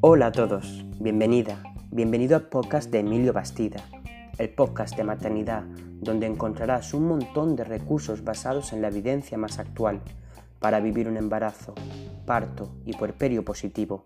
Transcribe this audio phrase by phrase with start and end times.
[0.00, 3.84] Hola a todos, bienvenida, bienvenido al podcast de Emilio Bastida,
[4.38, 5.64] el podcast de maternidad
[6.00, 10.00] donde encontrarás un montón de recursos basados en la evidencia más actual
[10.58, 11.74] para vivir un embarazo,
[12.26, 14.04] parto y puerperio positivo.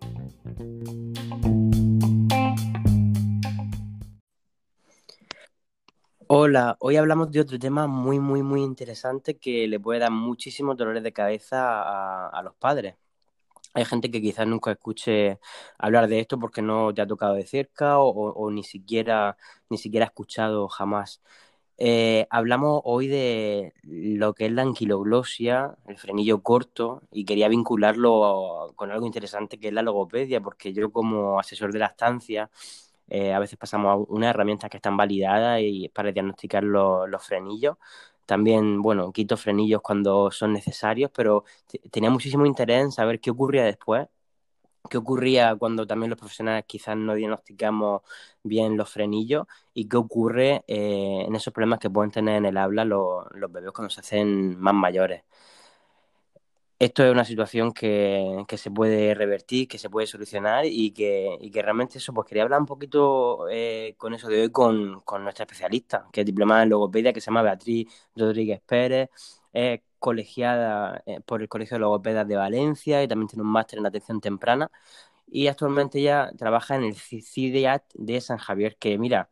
[6.29, 10.75] Hola, hoy hablamos de otro tema muy, muy, muy interesante que le puede dar muchísimos
[10.75, 12.95] dolores de cabeza a, los padres.
[13.73, 15.39] Hay gente que quizás nunca escuche
[15.77, 19.37] hablar de esto porque no te ha tocado de cerca o, ni siquiera
[19.69, 21.21] ni siquiera ha escuchado jamás.
[21.77, 28.73] Eh, hablamos hoy de lo que es la anquiloglosia, el frenillo corto, y quería vincularlo
[28.75, 32.49] con algo interesante que es la logopedia, porque yo como asesor de la estancia
[33.09, 37.77] eh, a veces pasamos a unas herramientas que están validadas y para diagnosticar los frenillos.
[38.25, 41.45] También, bueno, quito frenillos cuando son necesarios, pero
[41.91, 44.07] tenía muchísimo interés en saber qué ocurría después
[44.89, 48.01] qué ocurría cuando también los profesionales quizás no diagnosticamos
[48.43, 52.57] bien los frenillos y qué ocurre eh, en esos problemas que pueden tener en el
[52.57, 55.23] habla los, bebés cuando se hacen más mayores.
[56.79, 61.97] Esto es una situación que, se puede revertir, que se puede solucionar y que, realmente
[61.97, 66.21] eso, pues quería hablar un poquito eh, con eso de hoy con, nuestra especialista, que
[66.21, 69.09] es diplomada en logopedia, que se llama Beatriz Rodríguez Pérez,
[69.99, 73.85] colegiada eh, por el Colegio de Logopedas de Valencia y también tiene un máster en
[73.85, 74.71] atención temprana.
[75.27, 79.29] Y actualmente ella trabaja en el CIDIAT de San Javier, que mira,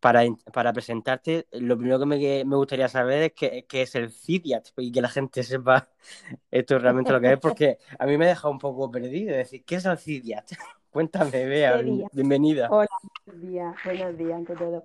[0.00, 4.68] para, para presentarte, lo primero que me, me gustaría saber es qué, es el CIDIAT
[4.76, 5.88] y que la gente sepa
[6.50, 9.30] esto realmente lo que es, porque a mí me ha dejado un poco perdido.
[9.32, 10.50] Es decir, ¿qué es el CIDIAT?
[10.90, 12.68] Cuéntame, Bea, bienvenida.
[12.70, 12.88] Hola,
[13.26, 14.84] buenos días, buenos días ante todo.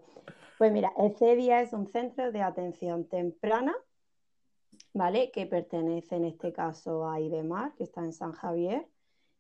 [0.58, 3.73] Pues mira, el CEDIA es un centro de atención temprana
[4.94, 5.31] ¿vale?
[5.31, 8.88] Que pertenece en este caso a IDEMAR, que está en San Javier,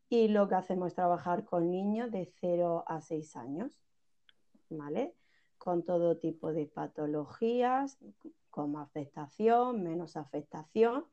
[0.09, 3.81] y lo que hacemos es trabajar con niños de 0 a 6 años,
[4.69, 5.15] ¿vale?
[5.63, 7.99] Con todo tipo de patologías,
[8.49, 11.05] como afectación, menos afectación.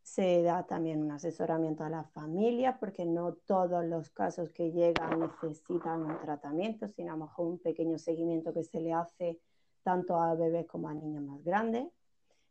[0.00, 5.18] Se da también un asesoramiento a las familias porque no todos los casos que llegan
[5.18, 9.40] necesitan un tratamiento, sino a lo mejor un pequeño seguimiento que se le hace
[9.82, 11.88] tanto a bebés como a niños más grandes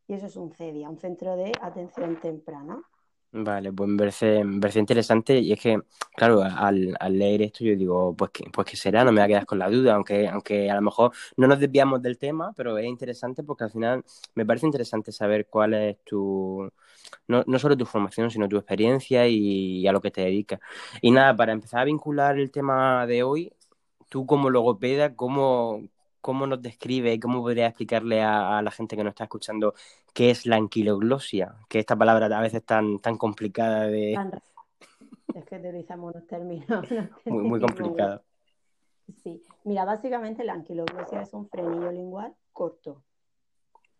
[0.07, 2.81] y eso es un CEDIA, un centro de atención temprana.
[3.29, 5.79] Vale, pues me parece, interesante y es que,
[6.15, 9.27] claro, al, leer esto yo digo, pues que, pues que será, no me voy a
[9.27, 12.77] quedar con la duda, aunque, aunque a lo mejor no nos desviamos del tema, pero
[12.77, 16.71] es interesante porque al final me parece interesante saber cuál es tu,
[17.27, 20.59] no, no solo tu formación, sino tu experiencia y, y a lo que te dedicas.
[21.01, 23.53] Y nada, para empezar a vincular el tema de hoy,
[24.09, 25.83] tú como logopeda, ¿cómo,
[26.21, 29.73] ¿cómo nos describe y cómo podría explicarle a, la gente que nos está escuchando
[30.13, 31.55] qué es la anquiloglosia?
[31.69, 34.13] Que esta palabra a veces tan, tan complicada de...
[35.33, 36.85] Es que utilizamos unos términos.
[37.25, 38.23] muy, muy complicado.
[39.23, 43.03] Sí, mira, básicamente la anquiloglosia es un frenillo lingual corto,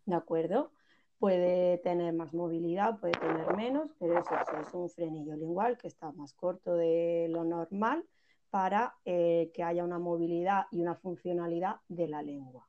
[0.04, 0.72] ¿de acuerdo?
[1.18, 6.12] Puede tener más movilidad, puede tener menos, pero eso es un frenillo lingual que está
[6.12, 8.04] más corto de lo normal
[8.50, 12.66] para eh, que haya una movilidad y una funcionalidad de la lengua.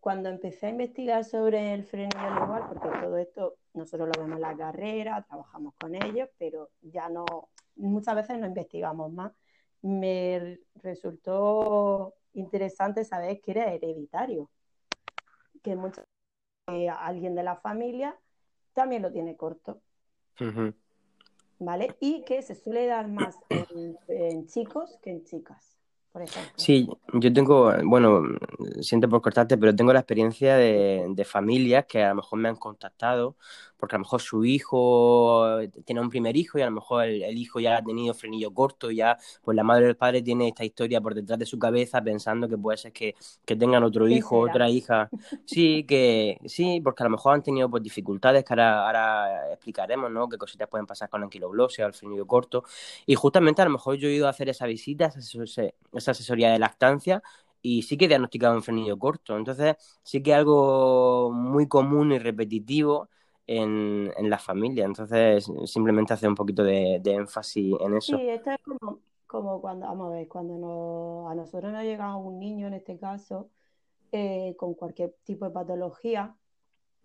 [0.00, 4.42] cuando empecé a investigar sobre el frenillo lingual, porque todo esto nosotros lo vemos en
[4.42, 7.24] la carrera, trabajamos con ellos, pero ya no,
[7.76, 9.32] muchas veces no investigamos más,
[9.82, 14.50] me resultó interesante saber que era hereditario,
[15.62, 15.76] que
[16.68, 18.18] eh, alguien de la familia
[18.72, 19.80] también lo tiene corto.
[21.58, 21.96] ¿Vale?
[22.00, 23.36] Y que se suele dar más
[24.08, 25.76] en, chicos que en chicas.
[26.12, 26.24] Por.
[26.54, 28.22] Sí, yo tengo, bueno,
[28.80, 32.56] siento por cortarte, pero tengo la experiencia de familias que a lo mejor me han
[32.56, 33.36] contactado
[33.84, 37.36] porque a lo mejor su hijo tiene un primer hijo y a lo mejor el,
[37.36, 40.48] hijo ya ha tenido frenillo corto y ya pues la madre o el padre tiene
[40.48, 44.38] esta historia por detrás de su cabeza pensando que puede ser que, tengan otro hijo,
[44.38, 45.10] otra hija.
[45.44, 50.30] Sí, que sí, porque a lo mejor han tenido pues dificultades que ahora, explicaremos, ¿no?
[50.30, 52.64] Qué cositas pueden pasar con la anquiloglosia o el frenillo corto.
[53.04, 55.12] Y justamente a lo mejor yo he ido a hacer esa visita,
[55.92, 57.22] esa asesoría de lactancia
[57.60, 59.36] y sí que he diagnosticado un frenillo corto.
[59.36, 63.08] Entonces, sí que es algo muy común y repetitivo
[63.46, 64.84] en, en la familia.
[64.84, 68.16] Entonces, simplemente hace un poquito de, énfasis en eso.
[68.16, 72.38] Sí, esto es como, como cuando, vamos a ver, cuando a nosotros nos llega un
[72.38, 73.50] niño, en este caso,
[74.12, 76.34] eh, con cualquier tipo de patología,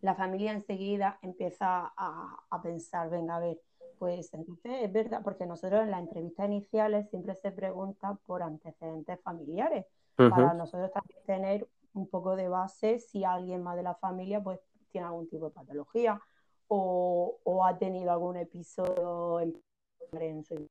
[0.01, 3.59] la familia enseguida empieza a, a, pensar, venga, a ver,
[3.97, 9.19] pues entonces es verdad, porque nosotros en las entrevistas iniciales siempre se pregunta por antecedentes
[9.21, 14.43] familiares, para nosotros también tener un poco de base si alguien más de la familia
[14.43, 14.59] pues
[14.91, 16.21] tiene algún tipo de patología
[16.67, 20.67] o, ha tenido algún episodio en, su,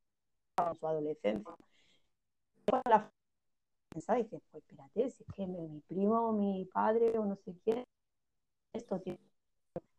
[0.57, 1.55] adolescencia.
[2.85, 3.11] La
[3.95, 7.85] y dice, pues espérate, si es que mi, primo, mi padre o no sé quién,
[8.73, 9.19] esto tiene.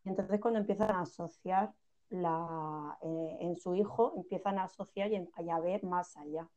[0.06, 1.74] Entonces cuando empiezan a asociar
[2.10, 6.48] la, eh, en su hijo, empiezan a asociar y, a ver más allá.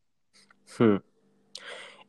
[0.79, 0.97] Hmm.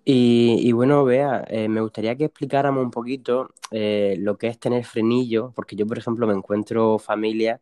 [0.05, 4.83] Y, bueno, vea, eh, me gustaría que explicáramos un poquito eh, lo que es tener
[4.85, 7.61] frenillo, porque yo, por ejemplo, me encuentro familia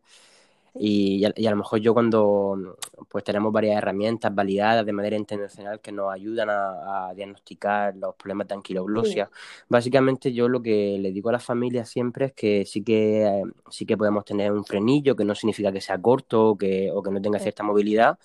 [0.74, 2.78] y, a, lo mejor yo cuando
[3.10, 8.48] pues tenemos varias herramientas validadas de manera internacional que nos ayudan a, diagnosticar los problemas
[8.48, 9.30] de anquiloglosia,
[9.68, 13.86] básicamente yo lo que le digo a las familias siempre es que sí que sí
[13.86, 17.12] que podemos tener un frenillo, que no significa que sea corto o que, o que
[17.12, 18.18] no tenga cierta movilidad,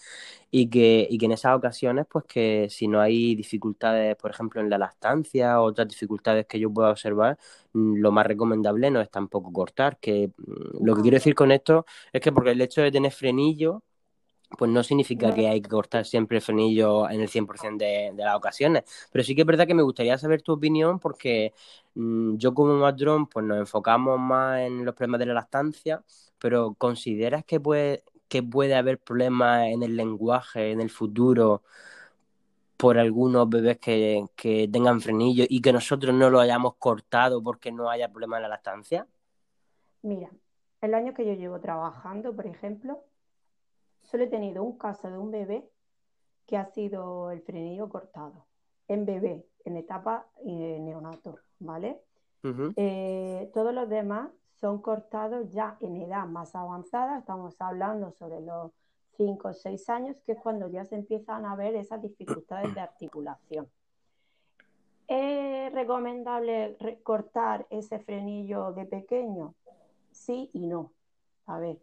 [0.59, 4.59] y que, y que en esas ocasiones, pues que si no hay dificultades, por ejemplo,
[4.63, 7.39] en la lactancia o otras dificultades que yo pueda observar,
[7.75, 9.99] mm, lo más recomendable no es tampoco cortar.
[10.01, 13.13] Que mm, lo que quiero decir con esto es que porque el hecho de tener
[13.13, 13.83] frenillo,
[14.59, 18.25] pues no significa que hay que cortar siempre el frenillo en el 100% de, de
[18.25, 18.85] las ocasiones.
[19.13, 21.53] Pero sí que es verdad que me gustaría saber tu opinión porque
[21.95, 26.05] mm, yo como madrón pues nos enfocamos más en los problemas de la lactancia,
[26.39, 31.63] pero ¿consideras que puede, que puede haber problemas en el lenguaje en el futuro
[32.77, 37.89] por algunos bebés que, tengan frenillo y que nosotros no lo hayamos cortado porque no
[37.89, 39.07] haya problema en la lactancia?
[40.03, 40.31] Mira,
[40.81, 43.03] el año que yo llevo trabajando, por ejemplo,
[44.03, 45.69] solo he tenido un caso de un bebé
[46.47, 48.47] que ha sido el frenillo cortado.
[48.89, 52.01] En bebé, en etapa eh, neonato, ¿vale?
[52.77, 58.73] Eh, todos los demás son cortados ya en edad más avanzada, estamos hablando sobre los
[59.17, 62.81] 5 o 6 años, que es cuando ya se empiezan a ver esas dificultades de
[62.81, 63.69] articulación.
[65.09, 69.55] ¿Es recomendable cortar ese frenillo de pequeño?
[70.11, 70.93] Sí y no.
[71.47, 71.79] A ver,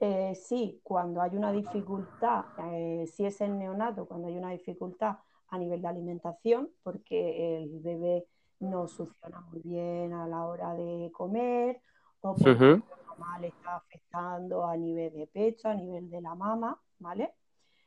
[0.00, 5.18] eh, sí, cuando hay una dificultad, eh, si es el neonato, cuando hay una dificultad
[5.48, 8.26] a nivel de alimentación, porque el bebé
[8.58, 11.80] no succiona muy bien a la hora de comer
[12.20, 16.80] o porque mamá le está afectando a nivel de pecho, a nivel de la mama,
[16.98, 17.32] ¿vale?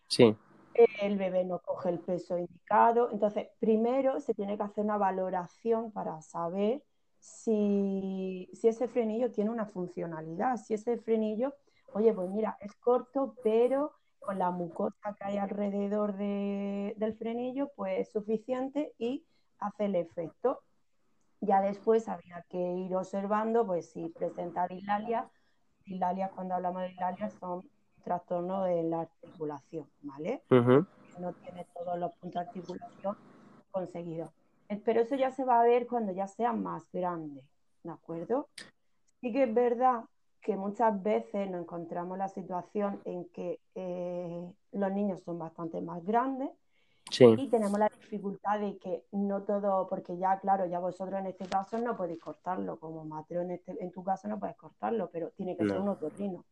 [0.08, 0.36] Sí.
[0.74, 3.12] El bebé no coge el peso indicado.
[3.12, 6.84] Entonces, primero se tiene que hacer una valoración para saber
[7.20, 11.54] si, si ese frenillo tiene una funcionalidad, si ese frenillo,
[11.94, 18.00] oye, pues mira, es corto, pero con la mucosa que hay alrededor del frenillo, pues
[18.00, 19.26] es suficiente y
[19.60, 20.62] hace el efecto.
[21.42, 25.30] Ya después había que ir observando, pues si presenta dilalia.
[25.86, 27.64] Dilalia, cuando hablamos de dilalia, son
[28.04, 30.44] trastornos de la articulación, ¿vale?
[30.50, 33.18] No tiene todos los puntos de articulación
[33.72, 34.30] conseguidos.
[34.86, 37.44] Pero eso ya se va a ver cuando ya sea más grande,
[37.84, 38.50] ¿de acuerdo?
[39.22, 40.04] Sí que es verdad
[40.42, 46.04] que muchas veces nos encontramos la situación en que eh, los niños son bastante más
[46.06, 46.50] grandes
[47.12, 51.46] y tenemos la dificultad de que no todo, porque ya, claro, ya vosotros en este
[51.46, 55.30] caso no podéis cortarlo, como Mateo en, este, en tu caso no puedes cortarlo, pero
[55.36, 56.46] tiene que ser un otorrino.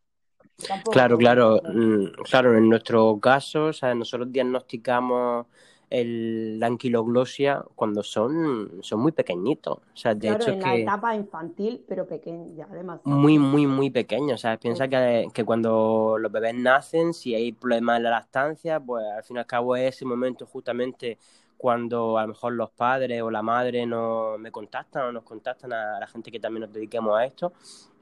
[0.92, 5.45] Claro, claro, mm, claro, en nuestro caso, o sea, nosotros diagnosticamos
[5.89, 9.78] el, la anquiloglosia cuando son, son muy pequeñitos.
[9.78, 13.00] O sea, de claro, hecho en la etapa infantil, pero pequeña, además.
[13.06, 14.36] Muy, muy, muy pequeño.
[14.36, 18.79] O sea, piensa que, que, cuando los bebés nacen, si hay problemas en la lactancia,
[18.79, 21.17] pues al fin y al cabo es ese momento justamente
[21.58, 25.74] cuando a lo mejor los padres o la madre no me contactan o nos contactan
[25.74, 27.53] a, la gente que también nos dediquemos a esto.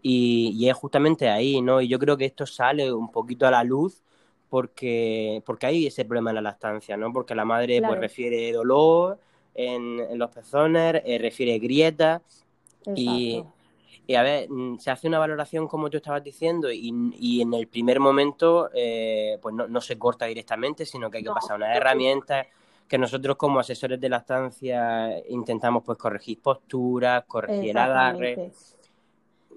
[0.02, 1.82] Y, y es justamente ahí, ¿no?
[1.82, 4.04] Y yo creo que esto sale un poquito a la luz
[4.56, 7.12] porque, porque hay ese problema en la lactancia, ¿no?
[7.12, 9.20] Porque la madre pues refiere dolor
[9.54, 12.22] en, los pezones, eh, refiere grietas
[12.96, 13.44] y,
[14.08, 17.54] y, a ver, mm, se hace una valoración como tú estabas diciendo y, y en
[17.54, 21.58] el primer momento eh, pues no, no, se corta directamente, sino que hay que pasar
[21.58, 22.48] unas herramientas
[22.88, 28.54] que nosotros como asesores de lactancia intentamos pues corregir posturas, corregir el agarre.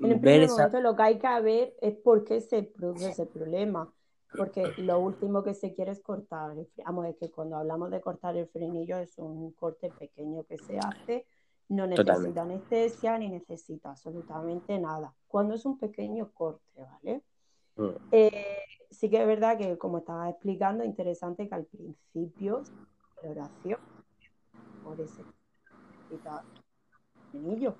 [0.02, 3.26] En el primer momento lo que hay que ver es por qué se produce ese
[3.26, 3.92] problema
[4.36, 6.54] porque lo último que se quiere es cortar.
[6.84, 10.78] Vamos, es que cuando hablamos de cortar el frenillo es un corte pequeño que se
[10.78, 11.26] hace,
[11.68, 15.14] no necesita anestesia ni necesita absolutamente nada.
[15.26, 17.22] Cuando es un pequeño corte, ¿vale?
[17.76, 17.90] Mm.
[18.12, 18.56] Eh,
[18.90, 22.62] sí que es verdad que, como estaba explicando, interesante que al principio
[23.22, 23.80] la oración
[24.82, 25.22] por ese
[27.30, 27.76] frenillo.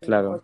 [0.00, 0.42] Claro.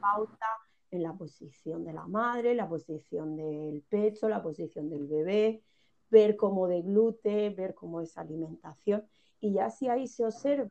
[0.00, 0.46] Pauta
[0.90, 5.62] en la posición de la madre, la posición del pecho, la posición del bebé,
[6.10, 9.06] ver cómo deglute, ver cómo es alimentación.
[9.40, 10.68] Y ya si ahí se observa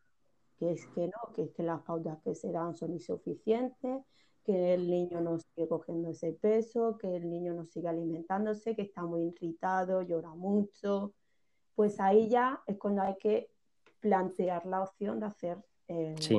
[0.57, 4.03] que es que no, que es que las pautas que se dan son insuficientes,
[4.43, 8.83] que el niño no sigue cogiendo ese peso, que el niño no sigue alimentándose, que
[8.83, 11.13] está muy irritado, llora mucho,
[11.73, 13.49] pues ahí ya es cuando hay que
[13.99, 15.57] plantear la opción de hacer
[15.87, 16.37] eh, sí,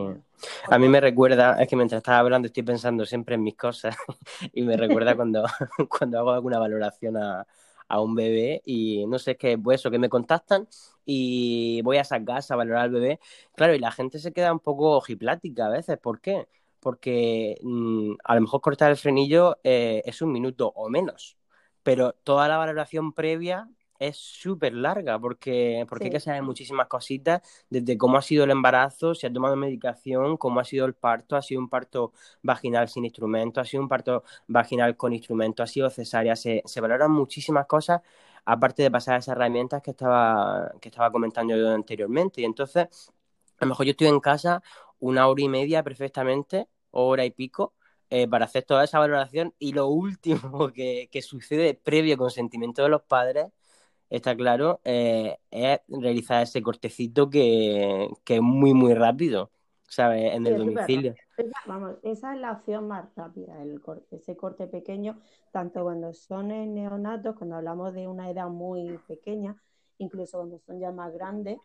[0.69, 3.97] a mí me recuerda, es que mientras estás hablando estoy pensando siempre en mis cosas
[4.53, 5.45] y me recuerda cuando,
[5.89, 7.47] cuando hago alguna valoración a,
[7.89, 10.69] a un bebé y no sé, es que pues eso, que me contactan
[11.05, 13.21] y voy a esa casa a valorar al bebé.
[13.55, 15.99] Claro, y la gente se queda un poco ojiplática a veces.
[15.99, 16.49] ¿Por qué?
[16.81, 21.37] Porque mm, a lo mejor cortar el frenillo eh, es un minuto o menos,
[21.83, 27.43] pero toda la valoración previa es súper larga porque, porque hay que saber muchísimas cositas,
[27.71, 31.37] desde cómo ha sido el embarazo, si ha tomado medicación, cómo ha sido el parto,
[31.37, 32.13] ha sido un parto
[32.43, 36.81] vaginal sin instrumento, ha sido un parto vaginal con instrumento, ha sido cesárea, se, se
[36.81, 38.03] valoran muchísimas cosas,
[38.45, 42.41] aparte de pasar esas herramientas que estaba, que estaba comentando yo anteriormente.
[42.41, 42.89] Y entonces,
[43.59, 44.63] a lo mejor yo estoy en casa
[44.99, 47.75] una hora y media perfectamente, hora y pico,
[48.11, 52.89] eh, para hacer toda esa valoración y lo último que, que sucede previo consentimiento de
[52.89, 53.47] los padres
[54.11, 59.51] está claro, eh, es realizar ese cortecito que, es muy, muy rápido,
[59.89, 60.35] ¿sabes?
[60.35, 61.15] En el domicilio.
[61.67, 65.19] vamos, esa es la opción más rápida, el corte, ese corte pequeño,
[65.51, 69.57] tanto cuando son neonatos, cuando hablamos de una edad muy pequeña,
[69.99, 71.59] incluso cuando son ya más grandes,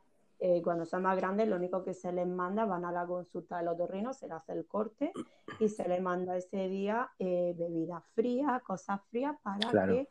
[0.43, 3.59] eh, cuando son más grandes, lo único que se les manda, van a la consulta
[3.59, 5.11] del otorrino, se le hace el corte
[5.59, 10.07] y se les manda ese día eh, bebida fría, cosas frías para que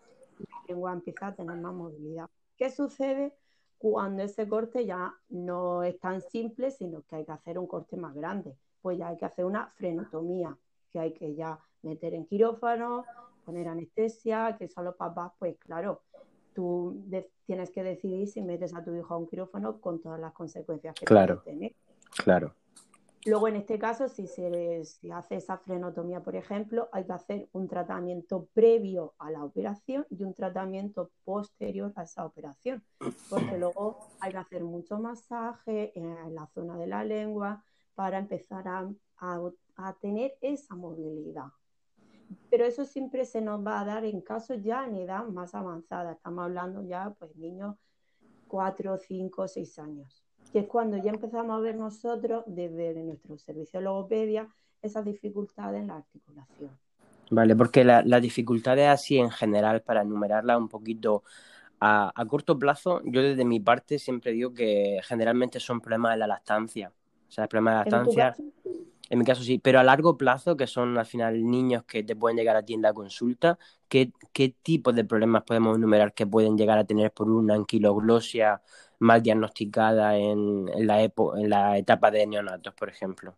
[0.48, 2.28] la lengua empieza a tener más movilidad.
[2.56, 3.34] ¿Qué sucede
[3.78, 7.96] cuando ese corte ya no es tan simple, sino que hay que hacer un corte
[7.96, 8.56] más grande?
[8.82, 10.56] Pues ya hay que hacer una frenotomía,
[10.90, 13.04] que hay que ya meter en quirófano,
[13.44, 16.02] poner anestesia, que son los papás, pues claro,
[16.54, 17.02] tú
[17.46, 20.94] tienes que decidir si metes a tu hijo a un quirófano con todas las consecuencias
[20.94, 21.74] que claro, puede tener.
[22.22, 22.54] Claro.
[23.26, 27.68] Luego, en este caso, si se hace esa frenotomía, por ejemplo, hay que hacer un
[27.68, 32.82] tratamiento previo a la operación y un tratamiento posterior a esa operación,
[33.28, 37.62] porque luego hay que hacer mucho masaje en la zona de la lengua
[37.94, 38.90] para empezar a,
[40.00, 41.48] tener esa movilidad.
[42.48, 46.12] Pero eso siempre se nos va a dar en casos ya en edad más avanzada.
[46.12, 47.76] Estamos hablando ya, pues, niños
[48.48, 53.78] 4, 5, 6 años que es cuando ya empezamos a ver nosotros desde nuestro servicio
[53.78, 54.48] de logopedia
[54.82, 56.70] esas dificultades en la articulación.
[57.30, 61.22] Vale, porque las la dificultades así en general, para enumerarlas un poquito
[61.80, 66.26] a, corto plazo, yo desde mi parte siempre digo que generalmente son problemas de la
[66.26, 66.92] lactancia.
[67.28, 68.36] O sea, problemas de lactancia.
[69.08, 72.14] En mi caso sí, pero a largo plazo, que son al final niños que te
[72.14, 76.26] pueden llegar a ti en la consulta, ¿qué, qué tipo de problemas podemos enumerar que
[76.26, 78.62] pueden llegar a tener por una anquiloglosia
[79.00, 83.34] mal diagnosticada en, la, en la etapa de neonatos, por ejemplo?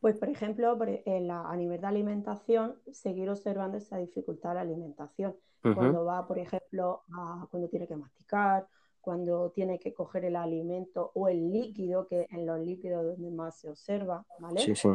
[0.00, 5.36] Pues, por ejemplo, a nivel de alimentación, seguir observando esa dificultad de la alimentación.
[5.60, 8.66] Cuando va, por ejemplo, a, cuando tiene que masticar,
[9.00, 13.58] cuando tiene que coger el alimento o el líquido, que en los líquidos donde más
[13.58, 14.60] se observa, ¿vale?
[14.60, 14.88] Sí, sí.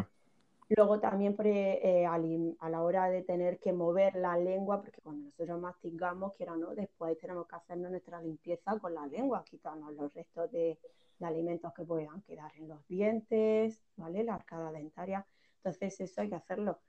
[0.76, 5.62] Luego también eh, a la hora de tener que mover la lengua, porque cuando nosotros
[5.62, 10.52] masticamos, quiera no, después tenemos que hacernos nuestra limpieza con la lengua, quitarnos los restos
[10.52, 10.80] de,
[11.22, 14.24] alimentos que puedan quedar en los dientes, ¿vale?
[14.24, 15.26] La arcada dentaria.
[15.58, 16.80] Entonces eso hay que hacerlo.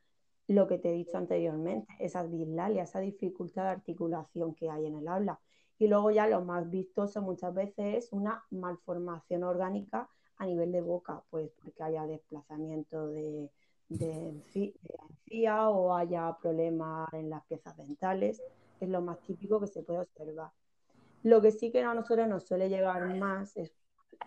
[0.49, 4.97] Lo que te he dicho anteriormente, esa dislalia, esa dificultad de articulación que hay en
[4.97, 5.39] el habla.
[5.79, 10.81] Y luego ya lo más vistoso muchas veces es una malformación orgánica a nivel de
[10.81, 13.09] boca, pues porque haya desplazamiento
[13.89, 14.75] de, de,
[15.09, 18.43] encía o haya problemas en las piezas dentales,
[18.81, 20.51] es lo más típico que se puede observar.
[21.23, 23.73] Lo que sí que a nosotros nos suele llegar más es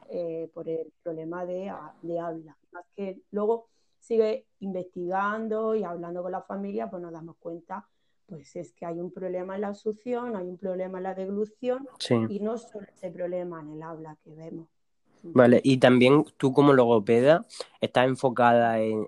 [0.09, 6.31] eh, por el problema de, de, habla, más que luego sigue investigando y hablando con
[6.31, 7.87] la familia, pues nos damos cuenta,
[8.25, 11.87] pues es que hay un problema en la succión, hay un problema en la deglución
[12.29, 14.67] y no solo ese problema en el habla que vemos.
[15.23, 17.45] Vale, y también tú como logopeda,
[17.81, 19.05] ¿estás enfocada en,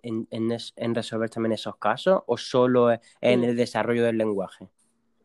[0.93, 4.69] resolver también esos casos o solo en el desarrollo del lenguaje?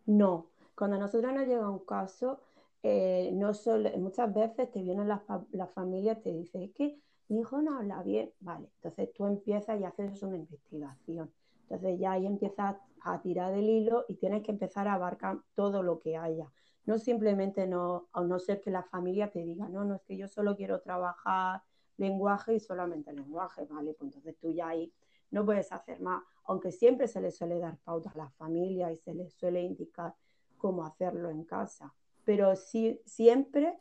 [0.07, 2.41] No, cuando a nosotros nos llega un caso,
[2.83, 5.21] eh, no solo, muchas veces te vienen las,
[5.53, 6.99] las familias y te dicen, es que
[7.29, 11.31] mi hijo no habla bien, vale, entonces tú empiezas y haces una investigación.
[11.63, 15.83] Entonces ya ahí empiezas a tirar del hilo y tienes que empezar a abarcar todo
[15.83, 16.51] lo que haya
[16.87, 20.17] no simplemente no, a no ser que la familia te diga, no, no es que
[20.17, 21.63] yo solo quiero trabajar
[21.97, 23.95] lenguaje y solamente lenguaje, ¿vale?
[23.95, 24.93] Pues entonces tú ya ahí
[25.31, 28.97] no puedes hacer más, aunque siempre se le suele dar pauta a la familia y
[28.97, 30.15] se le suele indicar
[30.57, 31.93] cómo hacerlo en casa.
[32.25, 33.77] pero sí, siempre,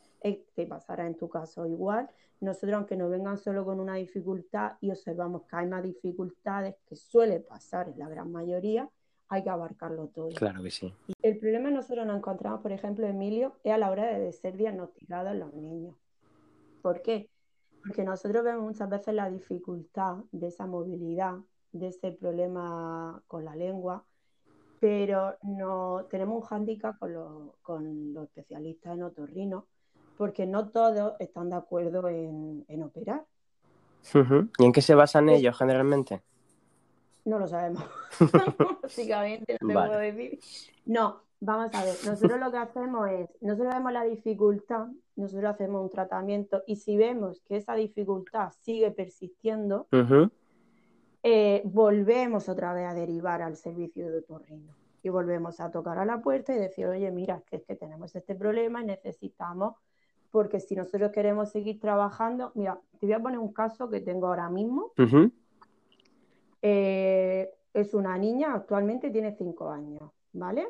[0.53, 2.09] te pasará en tu caso igual,
[2.41, 6.97] nosotros aunque nos vengan solo con una dificultad y observamos que hay más dificultades, que
[6.97, 8.89] suele pasar en la gran mayoría,
[9.29, 10.29] hay que abarcarlo todo.
[10.35, 10.93] Claro que sí.
[11.43, 15.39] Problema nosotros nos encontramos, por ejemplo, Emilio, es a la hora de ser diagnosticados en
[15.39, 15.93] los niños.
[16.81, 17.29] ¿Por qué?
[17.85, 21.35] Porque nosotros vemos muchas veces la dificultad de esa movilidad,
[21.73, 24.05] de ese problema con la lengua,
[24.79, 29.67] pero no tenemos un hándicap con, con los especialistas en otorrino,
[30.17, 33.25] porque no todos están de acuerdo en, operar.
[34.59, 36.21] ¿Y en qué se basan ellos generalmente?
[37.25, 37.83] No lo sabemos.
[38.81, 40.39] Básicamente, no te puedo decir.
[40.85, 41.95] No, vamos a ver.
[42.05, 46.97] Nosotros lo que hacemos es, nosotros vemos la dificultad, nosotros hacemos un tratamiento y si
[46.97, 49.87] vemos que esa dificultad sigue persistiendo,
[51.21, 54.73] eh, volvemos otra vez a derivar al servicio de otorrino
[55.03, 58.15] y volvemos a tocar a la puerta y decir, oye, mira, que es que tenemos
[58.15, 59.75] este problema y necesitamos,
[60.31, 64.27] porque si nosotros queremos seguir trabajando, mira, te voy a poner un caso que tengo
[64.27, 64.93] ahora mismo.
[66.61, 70.65] Eh, es una niña, actualmente tiene cinco años, ¿vale?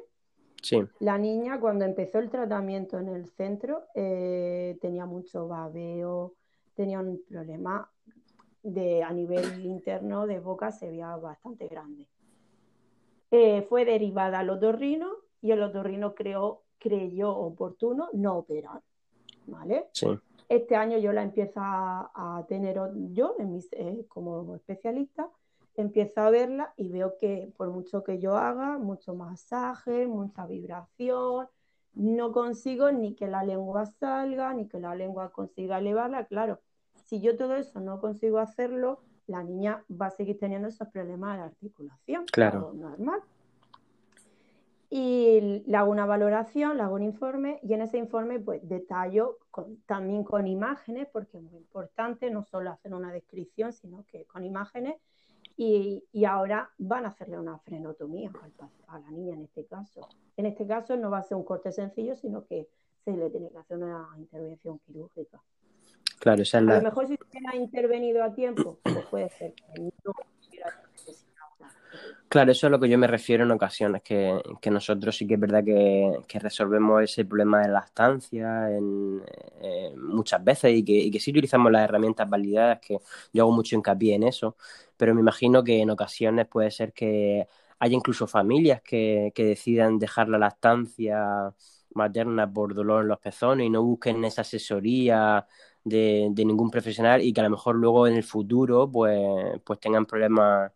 [0.63, 0.81] Sí.
[0.99, 6.35] La niña cuando empezó el tratamiento en el centro eh, tenía mucho babeo,
[6.73, 7.91] tenía un problema
[8.63, 12.07] de, a nivel interno de boca, se veía bastante grande.
[13.29, 18.81] Eh, fue derivada al otorrino y el otorrino creó, creyó oportuno no operar,
[19.47, 19.89] ¿vale?
[19.91, 20.07] Sí.
[20.47, 22.79] Este año yo la empiezo a, tener
[23.11, 23.69] yo en mis,
[24.07, 25.29] como especialista
[25.75, 31.47] empiezo a verla y veo que por mucho que yo haga, mucho masaje, mucha vibración,
[31.93, 36.25] no consigo ni que la lengua salga, ni que la lengua consiga elevarla.
[36.25, 36.59] Claro,
[37.05, 41.37] si yo todo eso no consigo hacerlo, la niña va a seguir teniendo esos problemas
[41.37, 42.25] de articulación.
[42.25, 42.73] Claro.
[42.73, 43.21] Normal.
[44.89, 49.39] Y le hago una valoración, le hago un informe y en ese informe pues detallo
[49.87, 54.43] también con imágenes, porque es muy importante no solo hacer una descripción, sino que con
[54.43, 54.95] imágenes
[55.55, 58.31] y, ahora van a hacerle una frenotomía
[58.87, 60.07] a la niña en este caso.
[60.35, 62.67] En este caso no va a ser un corte sencillo, sino que
[63.03, 65.41] se le tiene que hacer una intervención quirúrgica.
[66.19, 69.53] Claro, esa es A lo mejor si se ha intervenido a tiempo, pues puede ser
[69.53, 70.13] que no
[72.33, 74.41] Claro, eso es a lo que yo me refiero en ocasiones, que,
[74.71, 79.21] nosotros sí que es verdad que, resolvemos ese problema de lactancia en,
[79.97, 82.97] muchas veces y que, que sí utilizamos las herramientas validadas, que
[83.31, 84.57] yo hago mucho hincapié en eso,
[84.97, 90.27] pero me imagino que en ocasiones puede ser que haya incluso familias que, decidan dejar
[90.27, 91.53] la lactancia
[91.93, 95.45] materna por dolor en los pezones y no busquen esa asesoría
[95.83, 99.79] de, de ningún profesional y que a lo mejor luego en el futuro pues, pues
[99.79, 100.71] tengan problemas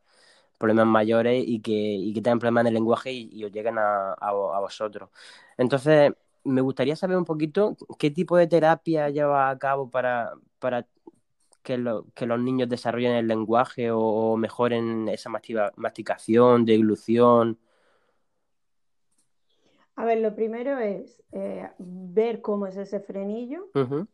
[0.57, 4.13] problemas mayores y que, y que tengan problemas en el lenguaje y, os lleguen a,
[4.13, 5.09] a, vosotros.
[5.57, 10.87] Entonces, me gustaría saber un poquito qué tipo de terapia lleva a cabo para, para
[11.63, 11.83] que,
[12.15, 17.59] que los niños desarrollen el lenguaje o, mejoren esa masticación, deglución.
[19.95, 23.69] A ver, lo primero es eh, ver cómo es ese frenillo,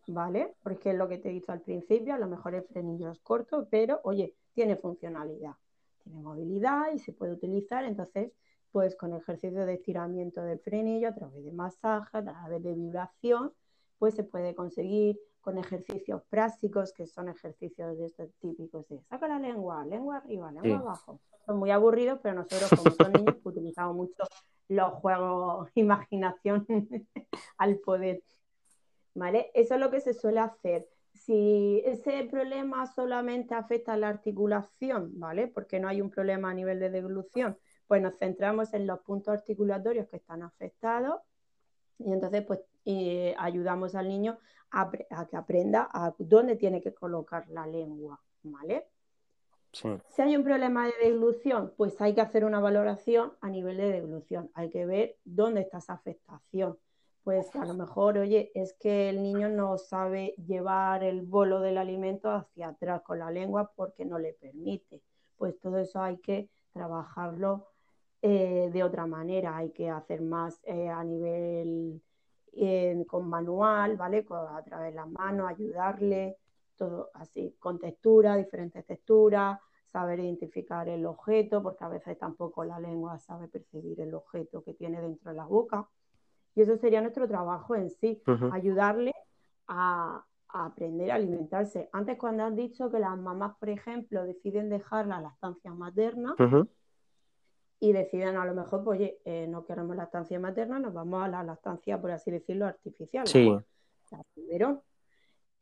[0.08, 0.56] ¿vale?
[0.64, 3.20] Porque es lo que te he dicho al principio, a lo mejor el frenillo es
[3.20, 5.56] corto, pero oye, tiene funcionalidad
[6.04, 7.86] tiene movilidad y se puede utilizar.
[7.86, 8.32] Entonces,
[8.72, 13.54] pues con ejercicio de estiramiento del frenillo, a través de masaje, a través de vibración,
[14.00, 19.28] pues se puede conseguir con ejercicios prácticos, que son ejercicios de estos típicos de saca
[19.28, 21.20] la lengua, lengua arriba, lengua abajo.
[21.46, 24.24] Son muy aburridos, pero nosotros como son niños pues, utilizamos mucho
[24.70, 26.66] los juegos imaginación
[27.58, 28.24] al poder.
[29.16, 29.52] ¿Vale?
[29.54, 35.20] Eso es lo que se suele hacer si ese problema solamente afecta a la articulación,
[35.20, 35.48] ¿vale?
[35.48, 39.34] Porque no hay un problema a nivel de deglución, pues nos centramos en los puntos
[39.34, 41.22] articulatorios que están afectados
[42.00, 42.60] y entonces pues
[43.38, 44.38] ayudamos al niño
[44.72, 48.88] a, que aprenda a dónde tiene que colocar la lengua, ¿vale?
[49.72, 53.92] Si hay un problema de deglución, pues hay que hacer una valoración a nivel de
[53.92, 54.52] deglución.
[54.54, 56.78] Hay que ver dónde está esa afectación
[57.24, 61.78] pues a lo mejor, oye, es que el niño no sabe llevar el bolo del
[61.78, 65.02] alimento hacia atrás con la lengua porque no le permite.
[65.38, 67.68] Pues todo eso hay que trabajarlo
[68.22, 72.02] eh, de otra manera, hay que hacer más eh, a nivel
[72.54, 74.26] eh, con manual, ¿vale?
[74.30, 76.38] a través de las manos, ayudarle,
[76.76, 79.60] todo así, con textura, diferentes texturas,
[79.92, 84.74] saber identificar el objeto, porque a veces tampoco la lengua sabe percibir el objeto que
[84.74, 85.88] tiene dentro de la boca.
[86.56, 89.14] Y eso sería nuestro trabajo en sí, ayudarle
[89.68, 91.90] a, aprender a alimentarse.
[91.92, 96.36] Antes cuando has dicho que las mamás, por ejemplo, deciden dejar la lactancia materna
[97.80, 101.28] y deciden a lo mejor, pues oye, eh, no queremos lactancia materna, nos vamos a
[101.28, 103.28] la lactancia, por así decirlo, artificial.
[103.28, 103.52] Sí.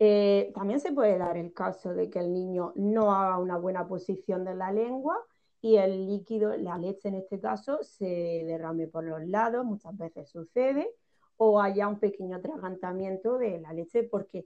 [0.04, 3.88] Eh, también se puede dar el caso de que el niño no haga una buena
[3.88, 5.16] posición de la lengua
[5.62, 10.30] y el líquido, la leche en este caso, se derrame por los lados, muchas veces
[10.30, 10.90] sucede,
[11.38, 14.46] o haya un pequeño atragantamiento de la leche porque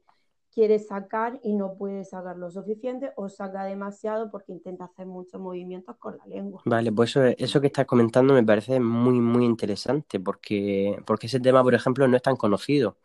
[0.56, 5.40] quiere sacar y no puede sacar lo suficiente o saca demasiado porque intenta hacer muchos
[5.42, 6.62] movimientos con la lengua.
[6.64, 11.42] Vale, pues eso, eso que estás comentando me parece muy, muy interesante porque, porque ese
[11.42, 12.98] tema, por ejemplo, no es tan conocido.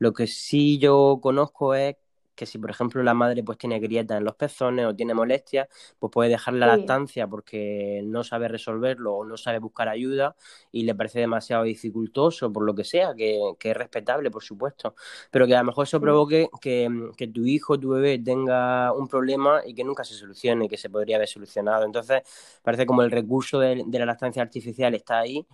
[0.00, 1.96] Lo que sí yo conozco es
[2.36, 5.68] que si por ejemplo la madre pues tiene grietas en los pezones o tiene molestias,
[5.98, 10.36] pues puede dejar la lactancia porque no sabe resolverlo o no sabe buscar ayuda
[10.70, 14.94] y le parece demasiado dificultoso por lo que sea, que, es respetable por supuesto,
[15.30, 19.08] pero que a lo mejor eso provoque que, que, tu hijo, tu bebé tenga un
[19.08, 21.84] problema y que nunca se solucione y que se podría haber solucionado.
[21.84, 22.22] Entonces
[22.62, 25.46] parece como el recurso de, de la lactancia artificial está ahí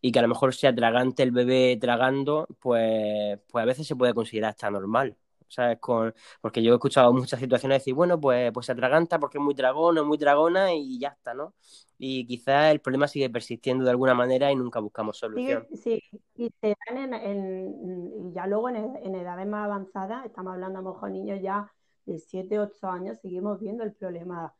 [0.00, 3.96] y que a lo mejor sea tragante el bebé tragando, pues, pues a veces se
[3.96, 5.16] puede considerar hasta normal.
[5.48, 5.78] ¿Sabes?
[5.80, 9.44] Con, porque yo he escuchado muchas situaciones decir, bueno, pues, pues se atraganta porque es
[9.44, 11.54] muy dragón o muy dragona y ya está, ¿no?
[11.98, 15.66] Y quizás el problema sigue persistiendo de alguna manera y nunca buscamos solución.
[15.74, 16.02] Sí,
[16.34, 21.10] y se dan en, ya luego en, edades más avanzadas, estamos hablando a lo mejor
[21.10, 21.72] niños ya
[22.06, 24.54] de 7, 8 años, seguimos viendo el problema.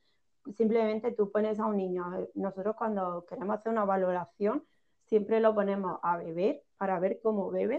[0.57, 4.65] Simplemente tú pones a un niño, nosotros cuando queremos hacer una valoración,
[5.05, 7.79] siempre lo ponemos a beber para ver cómo bebe,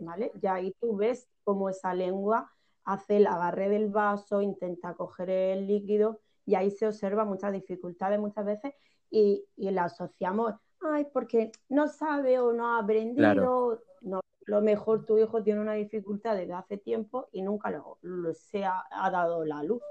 [0.00, 0.32] ¿vale?
[0.42, 2.50] Ya ahí tú ves cómo esa lengua
[2.84, 8.18] hace el agarre del vaso, intenta coger el líquido y ahí se observa muchas dificultades
[8.18, 8.74] muchas veces
[9.10, 15.04] y, y la asociamos, ay, porque no sabe o no ha aprendido, no, lo mejor
[15.04, 17.98] tu hijo tiene una dificultad desde hace tiempo y nunca lo,
[18.34, 19.82] se ha, dado la luz.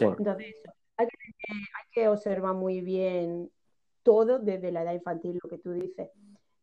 [0.00, 0.54] Entonces,
[0.96, 1.16] hay que,
[1.48, 3.50] hay que observar muy bien
[4.02, 6.10] todo desde la edad infantil, lo que tú dices.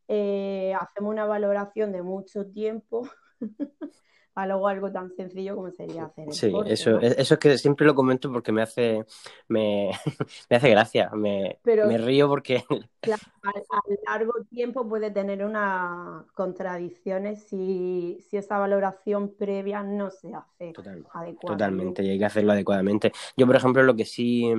[0.08, 3.10] Eh, hacemos una valoración de mucho tiempo
[4.36, 7.96] a luego algo tan sencillo como sería hacer Sí, eso, eso es que siempre lo
[7.96, 9.06] comento porque me hace,
[9.48, 9.92] me,
[10.50, 12.64] me hace gracia, me, me, río porque...
[13.00, 20.34] Claro, a, largo tiempo puede tener unas contradicciones si, si esa valoración previa no se
[20.34, 20.74] hace
[21.14, 21.46] adecuadamente.
[21.46, 23.12] Totalmente, y hay que hacerlo adecuadamente.
[23.38, 24.52] Yo, por ejemplo, lo que sí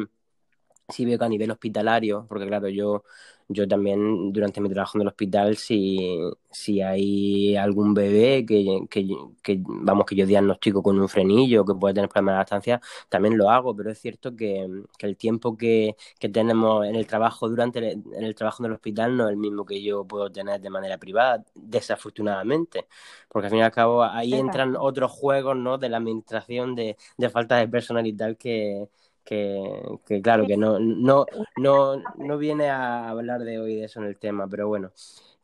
[0.88, 3.04] sí veo que a nivel hospitalario, porque claro, yo,
[3.48, 6.20] yo también durante mi trabajo en el hospital, si,
[6.50, 11.94] si hay algún bebé que, que, vamos, que yo diagnostico con un frenillo, que puede
[11.94, 14.68] tener problemas de lactancia, también lo hago, pero es cierto que,
[15.00, 15.96] el tiempo que,
[16.32, 19.36] tenemos en el trabajo, durante el, en el trabajo en el hospital, no es el
[19.38, 22.86] mismo que yo puedo tener de manera privada, desafortunadamente,
[23.28, 26.96] porque al fin y al cabo ahí entran otros juegos, ¿no?, de la administración de,
[27.16, 28.88] de falta de personal y tal que
[29.26, 34.06] que, claro, que no, no, no, no viene a hablar de hoy de eso en
[34.06, 34.92] el tema, pero bueno,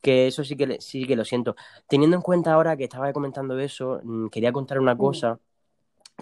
[0.01, 1.55] que eso sí que, sí que lo siento.
[1.87, 5.39] Teniendo en cuenta ahora que estaba comentando eso, mm, quería contar una cosa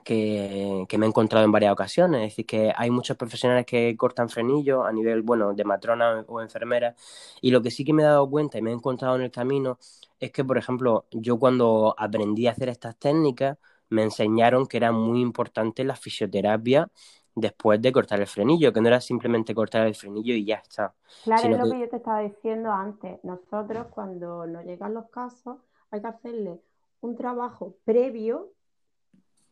[0.03, 2.21] que, me he encontrado en varias ocasiones.
[2.21, 6.41] Es decir, que hay muchos profesionales que cortan frenillos a nivel, bueno, de matrona o
[6.41, 6.95] enfermera.
[7.41, 9.31] Y lo que sí que me he dado cuenta y me he encontrado en el
[9.31, 9.79] camino
[10.19, 13.57] es que, por ejemplo, yo cuando aprendí a hacer estas técnicas,
[13.89, 16.89] me enseñaron que era muy importante la fisioterapia
[17.35, 20.93] después de cortar el frenillo, que no era simplemente cortar el frenillo y ya está.
[21.23, 21.79] Claro, es lo que...
[21.79, 23.23] yo te estaba diciendo antes.
[23.23, 25.57] Nosotros cuando nos llegan los casos
[25.91, 26.61] hay que hacerle
[27.01, 28.51] un trabajo previo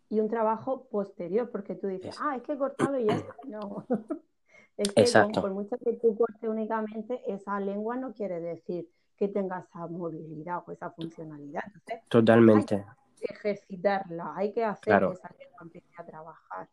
[0.09, 3.35] y un trabajo posterior, porque tú dices, ah, es que he cortado y ya está.
[3.47, 3.85] No.
[4.77, 9.59] es que por mucho que tú cortes únicamente, esa lengua no quiere decir que tenga
[9.59, 11.63] esa movilidad o esa funcionalidad.
[12.07, 12.75] Totalmente.
[12.75, 16.69] Hay que ejercitarla, hay que hacer que esa lengua empiece a trabajar.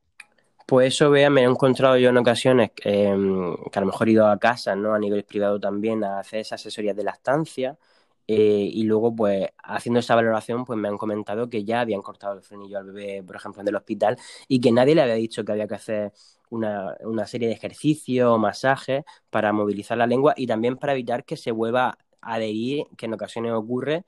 [0.66, 4.12] Pues eso, vea, me he encontrado yo en ocasiones em, que a lo mejor he
[4.12, 4.94] ido a casa, ¿no?
[4.94, 7.78] A nivel privado también, a hacer esa asesoría de lactancia.
[8.26, 12.34] Eh, y luego, pues, haciendo esa valoración, pues me han comentado que ya habían cortado
[12.34, 15.44] el frenillo al bebé, por ejemplo, en el hospital, y que nadie le había dicho
[15.44, 16.12] que había que hacer
[16.50, 21.24] una, una serie de ejercicios o masajes para movilizar la lengua y también para evitar
[21.24, 24.04] que se vuelva a adherir, que en ocasiones ocurre,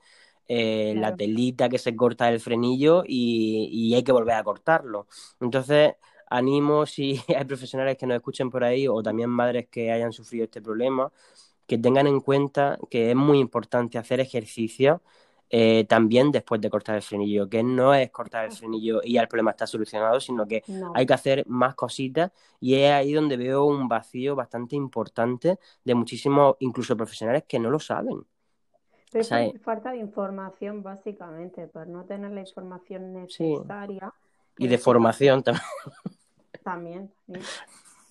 [0.48, 5.06] eh, la telita que se corta del frenillo y, y hay que volver a cortarlo.
[5.40, 5.92] Entonces,
[6.30, 10.44] animo si hay profesionales que nos escuchen por ahí o también madres que hayan sufrido
[10.44, 11.12] este problema,
[11.66, 15.02] que tengan en cuenta que es muy importante hacer ejercicio
[15.50, 19.22] eh, también después de cortar el frenillo, que no es cortar el frenillo y ya
[19.22, 20.62] el problema está solucionado, sino que
[20.94, 25.94] hay que hacer más cositas y es ahí donde veo un vacío bastante importante de
[25.94, 28.26] muchísimos, incluso profesionales que no lo saben.
[29.10, 34.12] Pero es falta de información, básicamente, por no tener la información necesaria.
[34.58, 35.64] Y de formación también.
[36.68, 37.10] También,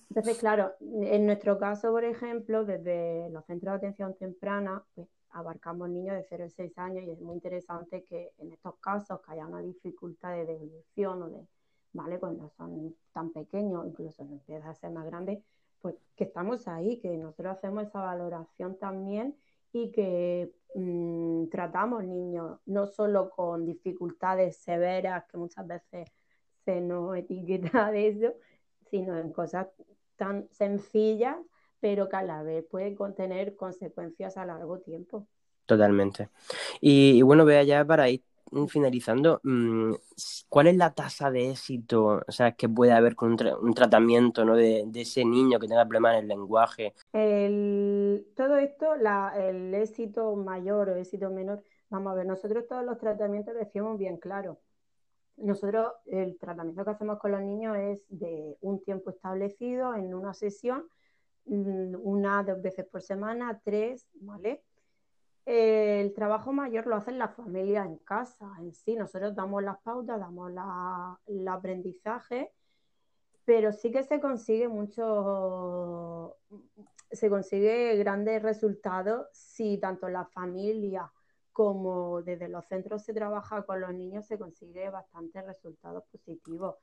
[0.08, 5.88] Entonces, claro, en nuestro caso, por ejemplo, desde los centros de atención temprana, pues abarcamos
[5.88, 9.30] niños de 0 a 6 años y es muy interesante que en estos casos que
[9.30, 11.46] haya una dificultad de devolución o de,
[11.92, 12.18] ¿vale?
[12.18, 15.40] Cuando son tan pequeños, incluso no empieza a ser más grande,
[15.80, 19.36] pues que estamos ahí, que nosotros hacemos esa valoración también
[19.72, 26.10] y que mmm, tratamos niños no solo con dificultades severas que muchas veces
[26.68, 28.34] se nos etiqueta de eso,
[28.90, 29.68] sino en cosas
[30.16, 31.36] tan sencillas,
[31.80, 35.26] pero que a la vez pueden contener consecuencias a largo tiempo.
[35.66, 36.30] Totalmente.
[36.80, 38.22] Y, y bueno, vea ya para ir
[38.68, 39.92] finalizando, mm,
[40.48, 43.74] ¿cuál es la tasa de éxito o sea, que puede haber con un, tra un
[43.74, 44.56] tratamiento ¿no?
[44.56, 46.94] de, de, ese niño que tenga problemas en el lenguaje?
[47.12, 52.84] El, todo esto, la, el éxito mayor o éxito menor, vamos a ver, nosotros todos
[52.84, 54.58] los tratamientos decimos bien claro.
[55.38, 60.34] Nosotros el tratamiento que hacemos con los niños es de un tiempo establecido en una
[60.34, 60.84] sesión,
[61.46, 64.62] mm, una, dos veces por semana, tres, ¿vale?
[65.50, 68.96] el trabajo mayor lo hacen las familias en casa, en sí.
[68.96, 72.52] Nosotros damos las pautas, damos la, el aprendizaje,
[73.46, 76.36] pero sí que se consigue mucho,
[77.10, 81.10] se consigue grandes resultados si tanto la familia
[81.58, 86.76] como desde los centros se trabaja con los niños, se consigue bastantes resultados positivos.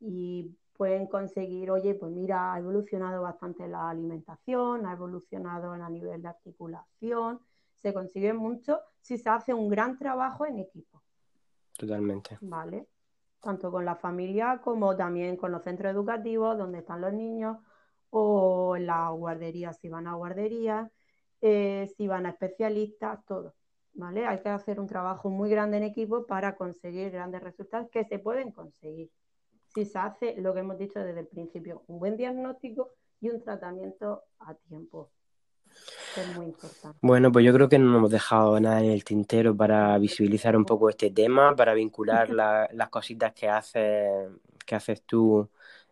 [0.00, 6.22] Y pueden conseguir, oye, pues mira, ha evolucionado bastante la alimentación, ha evolucionado a nivel
[6.22, 7.38] de articulación,
[7.74, 11.02] se consigue mucho si se hace un gran trabajo en equipo.
[11.76, 12.38] Totalmente.
[12.40, 12.88] Vale.
[13.42, 17.58] Tanto con la familia como también con los centros educativos donde están los niños
[18.08, 20.90] o en las guarderías, si van a guarderías,
[21.42, 23.54] eh, si van a especialistas, todo.
[23.94, 24.26] ¿Vale?
[24.26, 28.18] Hay que hacer un trabajo muy grande en equipo para conseguir grandes resultados que se
[28.18, 29.10] pueden conseguir.
[29.72, 33.40] Si se hace lo que hemos dicho desde el principio, un buen diagnóstico y un
[33.40, 35.10] tratamiento a tiempo.
[36.16, 36.98] Es muy importante.
[37.00, 40.64] Bueno, pues yo creo que no hemos dejado nada en el tintero para visibilizar un
[40.64, 44.28] poco este tema, para vincular la, las cositas que haces,
[44.64, 45.48] que haces tú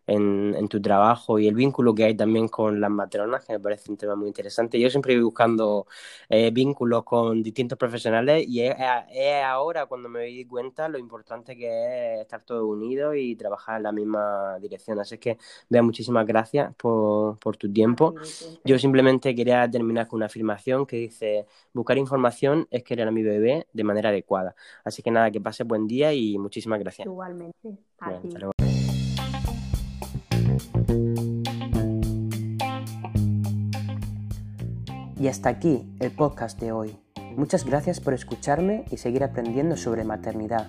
[0.06, 3.60] en, en, tu trabajo y el vínculo que hay también con las matronas, que me
[3.60, 4.78] parece un tema muy interesante.
[4.80, 5.86] Yo siempre voy buscando
[6.28, 8.74] eh, vínculos con distintos profesionales y es,
[9.12, 13.76] es, ahora cuando me di cuenta lo importante que es estar todos unidos y trabajar
[13.76, 14.98] en la misma dirección.
[15.00, 15.38] Así que,
[15.68, 18.14] vea, muchísimas gracias por, por tu tiempo.
[18.64, 23.22] Yo simplemente quería terminar con una afirmación que dice, buscar información es querer a mi
[23.22, 24.54] bebé de manera adecuada.
[24.84, 27.06] Así que nada, que pase buen día y muchísimas gracias.
[27.06, 27.78] Igualmente.
[28.00, 28.52] Bueno,
[35.22, 36.96] Y hasta aquí el podcast de hoy.
[37.36, 40.68] Muchas gracias por escucharme y seguir aprendiendo sobre maternidad.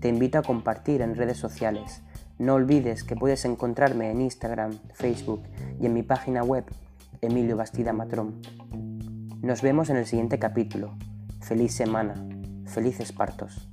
[0.00, 2.00] Te invito a compartir en redes sociales.
[2.38, 5.42] No olvides que puedes encontrarme en Instagram, Facebook
[5.78, 6.64] y en mi página web,
[7.20, 8.40] Emilio Bastida Matrón.
[9.42, 10.96] Nos vemos en el siguiente capítulo.
[11.42, 12.14] Feliz semana.
[12.64, 13.68] Felices partos.